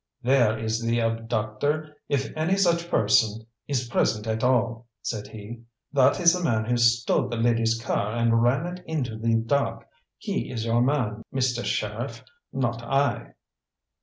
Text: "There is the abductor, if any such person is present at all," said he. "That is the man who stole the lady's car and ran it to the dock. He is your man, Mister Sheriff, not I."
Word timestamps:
"There 0.23 0.57
is 0.57 0.81
the 0.81 0.97
abductor, 0.99 1.95
if 2.09 2.35
any 2.35 2.57
such 2.57 2.89
person 2.89 3.45
is 3.67 3.87
present 3.87 4.25
at 4.25 4.43
all," 4.43 4.87
said 5.03 5.27
he. 5.27 5.61
"That 5.93 6.19
is 6.19 6.33
the 6.33 6.43
man 6.43 6.65
who 6.65 6.75
stole 6.77 7.29
the 7.29 7.37
lady's 7.37 7.79
car 7.79 8.13
and 8.15 8.41
ran 8.41 8.65
it 8.79 9.03
to 9.03 9.15
the 9.19 9.35
dock. 9.35 9.85
He 10.17 10.49
is 10.49 10.65
your 10.65 10.81
man, 10.81 11.21
Mister 11.31 11.63
Sheriff, 11.63 12.23
not 12.51 12.81
I." 12.81 13.35